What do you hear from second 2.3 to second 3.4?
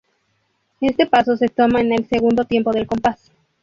tiempo del compás.